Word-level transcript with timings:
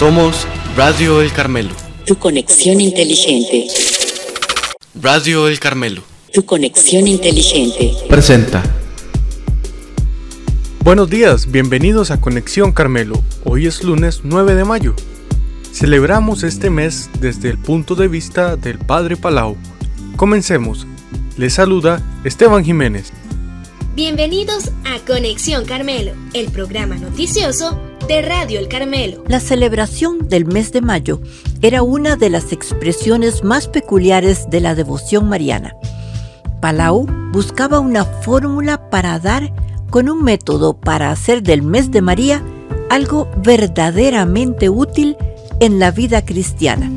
Somos 0.00 0.46
Radio 0.78 1.20
El 1.20 1.30
Carmelo. 1.30 1.74
Tu 2.06 2.16
conexión 2.16 2.80
inteligente. 2.80 3.66
Radio 4.94 5.46
El 5.46 5.60
Carmelo. 5.60 6.00
Tu 6.32 6.42
conexión 6.46 7.06
inteligente. 7.06 7.92
Presenta. 8.08 8.62
Buenos 10.82 11.10
días, 11.10 11.50
bienvenidos 11.50 12.10
a 12.10 12.18
Conexión 12.18 12.72
Carmelo. 12.72 13.22
Hoy 13.44 13.66
es 13.66 13.84
lunes 13.84 14.22
9 14.24 14.54
de 14.54 14.64
mayo. 14.64 14.94
Celebramos 15.70 16.44
este 16.44 16.70
mes 16.70 17.10
desde 17.20 17.50
el 17.50 17.58
punto 17.58 17.94
de 17.94 18.08
vista 18.08 18.56
del 18.56 18.78
Padre 18.78 19.18
Palau. 19.18 19.58
Comencemos. 20.16 20.86
Les 21.36 21.52
saluda 21.52 22.02
Esteban 22.24 22.64
Jiménez. 22.64 23.12
Bienvenidos 23.92 24.70
a 24.84 25.04
Conexión 25.04 25.64
Carmelo, 25.64 26.12
el 26.32 26.52
programa 26.52 26.94
noticioso 26.94 27.76
de 28.06 28.22
Radio 28.22 28.60
El 28.60 28.68
Carmelo. 28.68 29.24
La 29.26 29.40
celebración 29.40 30.28
del 30.28 30.46
mes 30.46 30.70
de 30.70 30.80
mayo 30.80 31.20
era 31.60 31.82
una 31.82 32.14
de 32.14 32.30
las 32.30 32.52
expresiones 32.52 33.42
más 33.42 33.66
peculiares 33.66 34.48
de 34.48 34.60
la 34.60 34.76
devoción 34.76 35.28
mariana. 35.28 35.74
Palau 36.60 37.04
buscaba 37.32 37.80
una 37.80 38.04
fórmula 38.04 38.88
para 38.90 39.18
dar 39.18 39.52
con 39.90 40.08
un 40.08 40.22
método 40.22 40.78
para 40.78 41.10
hacer 41.10 41.42
del 41.42 41.62
mes 41.62 41.90
de 41.90 42.00
María 42.00 42.44
algo 42.90 43.28
verdaderamente 43.38 44.68
útil 44.68 45.16
en 45.58 45.80
la 45.80 45.90
vida 45.90 46.24
cristiana. 46.24 46.88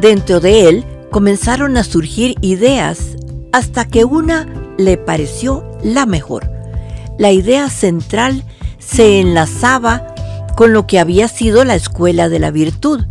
Dentro 0.00 0.38
de 0.38 0.68
él 0.68 0.84
comenzaron 1.10 1.76
a 1.76 1.82
surgir 1.82 2.36
ideas 2.42 3.16
hasta 3.52 3.88
que 3.88 4.04
una 4.04 4.65
le 4.78 4.96
pareció 4.96 5.64
la 5.82 6.06
mejor. 6.06 6.50
La 7.18 7.32
idea 7.32 7.70
central 7.70 8.44
se 8.78 9.20
enlazaba 9.20 10.14
con 10.56 10.72
lo 10.72 10.86
que 10.86 10.98
había 10.98 11.28
sido 11.28 11.64
la 11.64 11.74
escuela 11.74 12.28
de 12.28 12.38
la 12.38 12.50
virtud. 12.50 13.04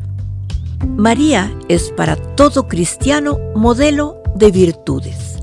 María 0.88 1.54
es 1.68 1.92
para 1.96 2.16
todo 2.16 2.68
cristiano 2.68 3.38
modelo 3.56 4.22
de 4.36 4.52
virtudes. 4.52 5.36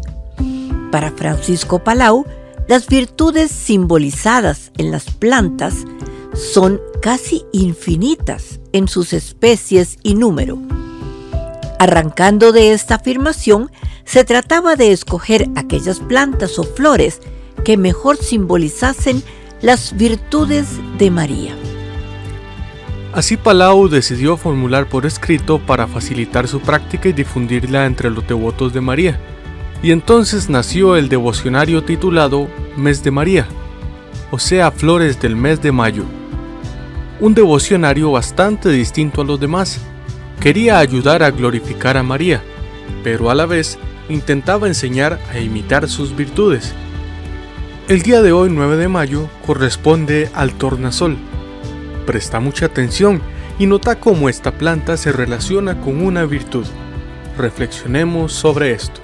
Para 0.91 1.11
Francisco 1.13 1.83
Palau, 1.83 2.27
las 2.69 2.87
virtudes 2.87 3.51
simbolizadas 3.51 4.73
en 4.79 4.91
las 4.91 5.05
plantas 5.05 5.85
son 6.35 6.81
casi 7.01 7.45
infinitas 7.53 8.61
en 8.73 8.89
sus 8.89 9.13
especies 9.13 9.99
y 10.03 10.15
número. 10.15 10.59
Arrancando 11.79 12.53
de 12.53 12.73
esta 12.73 12.97
afirmación, 12.97 13.71
se 14.05 14.25
trataba 14.25 14.77
de 14.77 14.93
escoger 14.93 15.49
aquellas 15.57 16.01
plantas 16.01 16.59
o 16.59 16.65
flores 16.65 17.21
que 17.65 17.77
mejor 17.77 18.17
simbolizasen 18.17 19.23
las 19.61 19.97
virtudes 19.97 20.67
de 20.99 21.11
María. 21.11 21.55
Así 23.13 23.37
Palau 23.37 23.89
decidió 23.89 24.37
formular 24.37 24.89
por 24.89 25.05
escrito 25.05 25.59
para 25.59 25.87
facilitar 25.87 26.49
su 26.49 26.61
práctica 26.61 27.11
y 27.11 27.13
difundirla 27.13 27.85
entre 27.85 28.11
los 28.11 28.27
devotos 28.27 28.73
de 28.73 28.81
María. 28.81 29.21
Y 29.83 29.91
entonces 29.91 30.49
nació 30.49 30.97
el 30.97 31.09
devocionario 31.09 31.85
titulado 31.85 32.49
Mes 32.77 33.03
de 33.03 33.11
María, 33.11 33.47
o 34.31 34.39
sea, 34.39 34.71
Flores 34.71 35.21
del 35.21 35.37
mes 35.37 35.61
de 35.61 35.73
mayo. 35.73 36.05
Un 37.21 37.35
devocionario 37.35 38.11
bastante 38.11 38.71
distinto 38.71 39.21
a 39.21 39.25
los 39.25 39.39
demás. 39.39 39.79
Quería 40.41 40.79
ayudar 40.79 41.23
a 41.23 41.31
glorificar 41.31 41.97
a 41.97 42.03
María, 42.03 42.43
pero 43.05 43.31
a 43.31 43.35
la 43.35 43.45
vez 43.45 43.79
intentaba 44.09 44.67
enseñar 44.67 45.19
a 45.33 45.39
imitar 45.39 45.89
sus 45.89 46.15
virtudes. 46.17 46.73
El 47.89 48.03
día 48.03 48.23
de 48.23 48.33
hoy, 48.33 48.51
9 48.51 48.77
de 48.77 48.89
mayo, 48.89 49.29
corresponde 49.47 50.31
al 50.35 50.53
tornasol, 50.53 51.17
Presta 52.07 52.41
mucha 52.41 52.67
atención 52.67 53.23
y 53.59 53.67
nota 53.67 54.01
cómo 54.01 54.29
esta 54.29 54.53
planta 54.53 54.97
se 54.97 55.13
relaciona 55.13 55.81
con 55.81 56.05
una 56.05 56.25
virtud. 56.25 56.67
Reflexionemos 57.39 58.33
sobre 58.33 58.73
esto. 58.73 59.01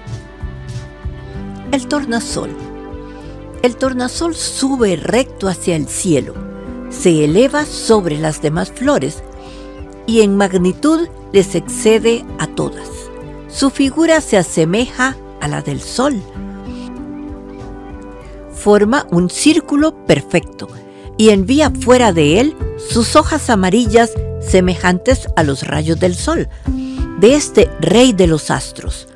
El 1.70 1.86
tornasol. 1.86 2.50
El 3.62 3.76
tornasol 3.76 4.34
sube 4.34 4.96
recto 4.96 5.48
hacia 5.48 5.76
el 5.76 5.86
cielo, 5.86 6.34
se 6.90 7.24
eleva 7.24 7.64
sobre 7.64 8.18
las 8.18 8.40
demás 8.40 8.70
flores 8.70 9.22
y 10.06 10.22
en 10.22 10.36
magnitud 10.36 11.08
les 11.32 11.54
excede 11.54 12.24
a 12.38 12.46
todas. 12.46 12.87
Su 13.58 13.70
figura 13.70 14.20
se 14.20 14.36
asemeja 14.36 15.16
a 15.40 15.48
la 15.48 15.62
del 15.62 15.80
sol. 15.80 16.22
Forma 18.52 19.04
un 19.10 19.30
círculo 19.30 20.06
perfecto 20.06 20.68
y 21.16 21.30
envía 21.30 21.72
fuera 21.72 22.12
de 22.12 22.38
él 22.38 22.56
sus 22.76 23.16
hojas 23.16 23.50
amarillas 23.50 24.12
semejantes 24.40 25.26
a 25.34 25.42
los 25.42 25.66
rayos 25.66 25.98
del 25.98 26.14
sol, 26.14 26.48
de 27.18 27.34
este 27.34 27.68
rey 27.80 28.12
de 28.12 28.28
los 28.28 28.52
astros. 28.52 29.08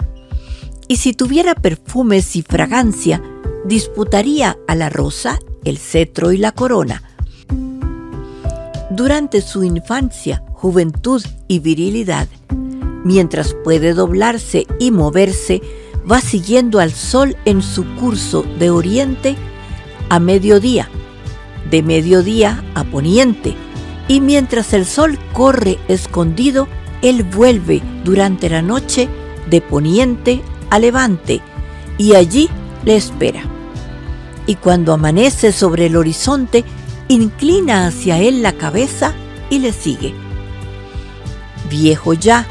Y 0.88 0.96
si 0.96 1.12
tuviera 1.12 1.54
perfumes 1.54 2.34
y 2.34 2.42
fragancia, 2.42 3.22
disputaría 3.64 4.58
a 4.66 4.74
la 4.74 4.90
rosa 4.90 5.38
el 5.64 5.78
cetro 5.78 6.32
y 6.32 6.38
la 6.38 6.50
corona. 6.50 7.04
Durante 8.90 9.40
su 9.40 9.62
infancia, 9.62 10.42
juventud 10.52 11.22
y 11.46 11.60
virilidad, 11.60 12.26
mientras 13.04 13.54
puede 13.64 13.94
doblarse 13.94 14.66
y 14.78 14.90
moverse, 14.90 15.62
va 16.10 16.20
siguiendo 16.20 16.80
al 16.80 16.92
sol 16.92 17.36
en 17.44 17.62
su 17.62 17.84
curso 17.94 18.44
de 18.58 18.70
oriente 18.70 19.36
a 20.08 20.18
mediodía 20.18 20.88
de 21.72 21.82
mediodía 21.82 22.62
a 22.74 22.84
poniente, 22.84 23.56
y 24.06 24.20
mientras 24.20 24.74
el 24.74 24.84
sol 24.84 25.18
corre 25.32 25.78
escondido, 25.88 26.68
él 27.00 27.24
vuelve 27.24 27.82
durante 28.04 28.48
la 28.50 28.62
noche 28.62 29.08
de 29.48 29.60
poniente 29.60 30.42
a 30.70 30.78
levante, 30.78 31.40
y 31.98 32.14
allí 32.14 32.48
le 32.84 32.96
espera. 32.96 33.42
Y 34.46 34.56
cuando 34.56 34.92
amanece 34.92 35.50
sobre 35.50 35.86
el 35.86 35.96
horizonte, 35.96 36.64
inclina 37.08 37.86
hacia 37.86 38.18
él 38.18 38.42
la 38.42 38.52
cabeza 38.52 39.14
y 39.50 39.58
le 39.60 39.72
sigue. 39.72 40.14
Viejo 41.70 42.12
ya, 42.12 42.46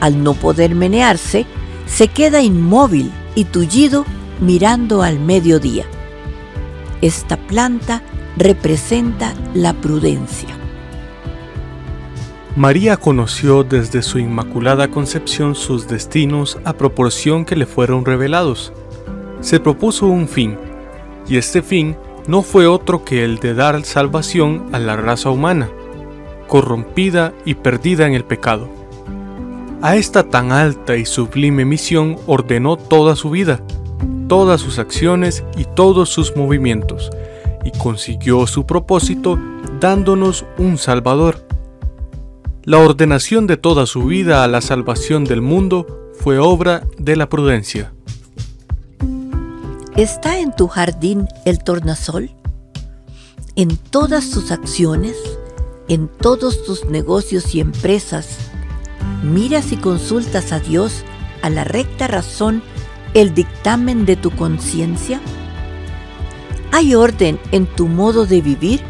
al 0.00 0.22
no 0.22 0.34
poder 0.34 0.74
menearse, 0.74 1.46
se 1.86 2.08
queda 2.08 2.42
inmóvil 2.42 3.10
y 3.34 3.44
tullido 3.44 4.04
mirando 4.40 5.02
al 5.02 5.18
mediodía. 5.18 5.84
Esta 7.00 7.36
planta 7.36 8.02
representa 8.36 9.34
la 9.54 9.72
prudencia. 9.72 10.48
María 12.56 12.96
conoció 12.96 13.62
desde 13.62 14.02
su 14.02 14.18
inmaculada 14.18 14.88
concepción 14.88 15.54
sus 15.54 15.86
destinos 15.86 16.58
a 16.64 16.72
proporción 16.72 17.44
que 17.44 17.54
le 17.54 17.66
fueron 17.66 18.04
revelados. 18.04 18.72
Se 19.40 19.60
propuso 19.60 20.06
un 20.06 20.26
fin, 20.26 20.58
y 21.28 21.36
este 21.36 21.62
fin 21.62 21.96
no 22.26 22.42
fue 22.42 22.66
otro 22.66 23.04
que 23.04 23.24
el 23.24 23.38
de 23.38 23.54
dar 23.54 23.84
salvación 23.84 24.66
a 24.72 24.80
la 24.80 24.96
raza 24.96 25.30
humana, 25.30 25.70
corrompida 26.48 27.32
y 27.44 27.54
perdida 27.54 28.06
en 28.06 28.14
el 28.14 28.24
pecado. 28.24 28.77
A 29.80 29.94
esta 29.94 30.24
tan 30.24 30.50
alta 30.50 30.96
y 30.96 31.06
sublime 31.06 31.64
misión 31.64 32.16
ordenó 32.26 32.76
toda 32.76 33.14
su 33.14 33.30
vida, 33.30 33.62
todas 34.26 34.60
sus 34.60 34.80
acciones 34.80 35.44
y 35.56 35.66
todos 35.66 36.08
sus 36.08 36.34
movimientos, 36.36 37.10
y 37.64 37.70
consiguió 37.78 38.48
su 38.48 38.66
propósito 38.66 39.38
dándonos 39.78 40.44
un 40.58 40.78
Salvador. 40.78 41.46
La 42.64 42.78
ordenación 42.78 43.46
de 43.46 43.56
toda 43.56 43.86
su 43.86 44.02
vida 44.02 44.42
a 44.42 44.48
la 44.48 44.62
salvación 44.62 45.22
del 45.22 45.42
mundo 45.42 46.10
fue 46.18 46.38
obra 46.38 46.82
de 46.98 47.14
la 47.14 47.28
prudencia. 47.28 47.92
¿Está 49.96 50.40
en 50.40 50.54
tu 50.56 50.66
jardín 50.66 51.28
el 51.44 51.62
tornasol? 51.62 52.30
En 53.54 53.76
todas 53.76 54.30
tus 54.30 54.50
acciones, 54.50 55.16
en 55.86 56.08
todos 56.08 56.64
tus 56.64 56.84
negocios 56.86 57.54
y 57.54 57.60
empresas, 57.60 58.38
miras 59.22 59.72
y 59.72 59.76
consultas 59.76 60.52
a 60.52 60.60
Dios 60.60 61.04
a 61.42 61.50
la 61.50 61.64
recta 61.64 62.06
razón 62.06 62.62
el 63.14 63.34
dictamen 63.34 64.06
de 64.06 64.16
tu 64.16 64.30
conciencia? 64.30 65.20
¿Hay 66.72 66.94
orden 66.94 67.40
en 67.52 67.66
tu 67.66 67.88
modo 67.88 68.26
de 68.26 68.40
vivir? 68.40 68.80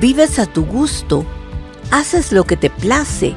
¿Vives 0.00 0.38
a 0.38 0.46
tu 0.46 0.64
gusto? 0.64 1.24
¿Haces 1.90 2.32
lo 2.32 2.44
que 2.44 2.56
te 2.56 2.70
place? 2.70 3.34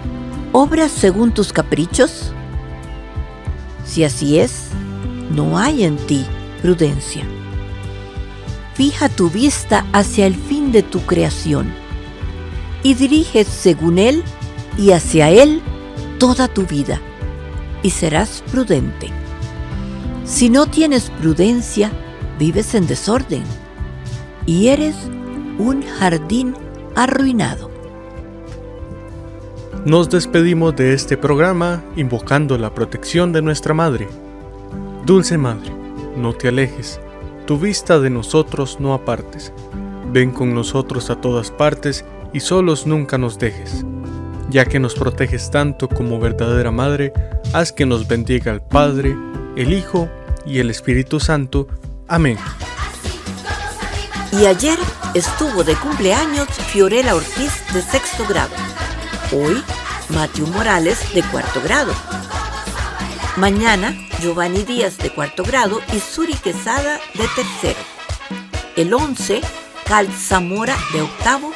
¿Obras 0.52 0.92
según 0.92 1.32
tus 1.32 1.54
caprichos? 1.54 2.34
Si 3.86 4.04
así 4.04 4.40
es, 4.40 4.70
no 5.30 5.58
hay 5.58 5.84
en 5.84 5.98
ti 5.98 6.26
prudencia. 6.62 7.24
Fija 8.74 9.10
tu 9.10 9.30
vista 9.30 9.86
hacia 9.94 10.26
el 10.26 10.36
fin 10.36 10.72
de 10.72 10.84
tu 10.84 11.02
creación 11.02 11.74
y 12.82 12.94
diriges 12.94 13.48
según 13.48 14.00
Él 14.00 14.24
y 14.78 14.92
hacia 14.92 15.30
Él 15.30 15.62
toda 16.20 16.48
tu 16.48 16.64
vida 16.64 17.02
y 17.82 17.90
serás 17.90 18.44
prudente. 18.52 19.10
Si 20.26 20.50
no 20.50 20.68
tienes 20.68 21.10
prudencia, 21.10 21.92
vives 22.38 22.76
en 22.76 22.88
desorden 22.88 23.44
y 24.46 24.68
eres 24.68 24.96
un 25.58 25.84
jardín 25.84 26.56
arruinado. 26.96 27.70
Nos 29.86 30.10
despedimos 30.10 30.76
de 30.76 30.94
este 30.94 31.18
programa 31.18 31.84
invocando 31.96 32.58
la 32.58 32.74
protección 32.74 33.32
de 33.32 33.42
nuestra 33.42 33.74
Madre. 33.74 34.08
Dulce 35.06 35.38
Madre, 35.38 35.72
no 36.18 36.34
te 36.34 36.50
alejes, 36.50 37.00
tu 37.48 37.58
vista 37.58 38.00
de 38.00 38.10
nosotros 38.10 38.78
no 38.80 38.94
apartes. 38.94 39.54
Ven 40.12 40.32
con 40.32 40.54
nosotros 40.54 41.10
a 41.10 41.22
todas 41.22 41.50
partes 41.50 42.04
y 42.34 42.42
solos 42.42 42.86
nunca 42.86 43.18
nos 43.18 43.40
dejes. 43.40 43.86
Ya 44.50 44.66
que 44.66 44.80
nos 44.80 44.96
proteges 44.96 45.52
tanto 45.52 45.88
como 45.88 46.20
verdadera 46.20 46.72
Madre, 46.72 47.14
haz 47.54 47.72
que 47.72 47.86
nos 47.86 48.08
bendiga 48.08 48.52
el 48.52 48.62
Padre, 48.62 49.16
el 49.56 49.74
Hijo 49.74 50.10
y 50.46 50.60
el 50.60 50.72
Espíritu 50.72 51.20
Santo. 51.20 51.68
Amén. 52.08 52.38
Y 54.32 54.46
ayer 54.46 54.78
estuvo 55.14 55.64
de 55.64 55.76
cumpleaños 55.76 56.48
Fiorella 56.48 57.16
Ortiz 57.16 57.52
de 57.74 57.82
sexto 57.82 58.26
grado. 58.28 58.54
Hoy 59.32 59.64
Matthew 60.10 60.48
Morales 60.48 61.14
de 61.14 61.22
cuarto 61.24 61.62
grado. 61.62 61.94
Mañana 63.38 63.96
Giovanni 64.20 64.64
Díaz 64.64 64.98
de 64.98 65.12
cuarto 65.12 65.44
grado 65.44 65.80
y 65.94 66.00
Suri 66.00 66.34
Quesada 66.34 67.00
de 67.14 67.28
tercero. 67.36 67.80
El 68.76 68.94
11 68.94 69.42
Cal 69.86 70.08
Zamora 70.12 70.76
de 70.94 71.02
octavo 71.02 71.52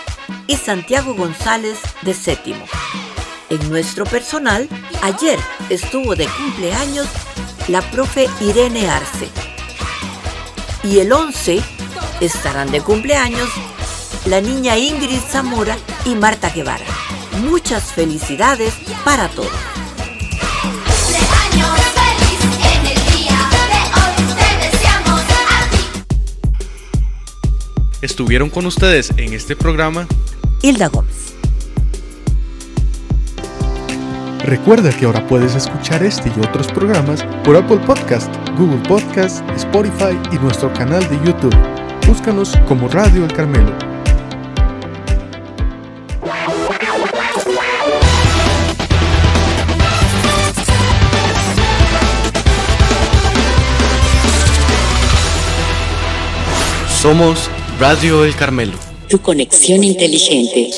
y 0.47 0.55
Santiago 0.55 1.13
González 1.15 1.79
de 2.01 2.13
séptimo. 2.13 2.65
En 3.49 3.69
nuestro 3.69 4.05
personal, 4.05 4.67
ayer 5.01 5.39
estuvo 5.69 6.15
de 6.15 6.27
cumpleaños 6.27 7.07
la 7.67 7.81
profe 7.91 8.27
Irene 8.41 8.89
Arce. 8.89 9.29
Y 10.83 10.99
el 10.99 11.11
11 11.11 11.61
estarán 12.19 12.71
de 12.71 12.81
cumpleaños 12.81 13.49
la 14.25 14.41
niña 14.41 14.77
Ingrid 14.77 15.19
Zamora 15.19 15.77
y 16.05 16.15
Marta 16.15 16.49
Guevara. 16.49 16.85
Muchas 17.41 17.91
felicidades 17.91 18.73
para 19.03 19.27
todos. 19.29 19.72
Estuvieron 28.03 28.49
con 28.49 28.65
ustedes 28.65 29.13
en 29.15 29.31
este 29.31 29.55
programa 29.55 30.05
Hilda 30.61 30.89
Gómez. 30.89 31.35
Recuerda 34.43 34.89
que 34.91 35.05
ahora 35.05 35.25
puedes 35.25 35.55
escuchar 35.55 36.03
este 36.03 36.29
y 36.35 36.39
otros 36.45 36.67
programas 36.67 37.23
por 37.45 37.55
Apple 37.55 37.77
Podcast, 37.77 38.29
Google 38.57 38.85
Podcast, 38.89 39.41
Spotify 39.51 40.19
y 40.33 40.35
nuestro 40.35 40.73
canal 40.73 41.01
de 41.07 41.15
YouTube. 41.25 41.55
Búscanos 42.05 42.51
como 42.67 42.89
Radio 42.89 43.23
El 43.23 43.31
Carmelo. 43.31 43.71
Somos 56.89 57.49
Radio 57.79 58.23
El 58.23 58.35
Carmelo. 58.35 58.73
Tu 59.09 59.19
conexión 59.19 59.83
inteligente. 59.83 60.69